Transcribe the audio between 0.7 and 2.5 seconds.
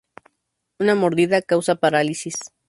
Una mordida causa parálisis.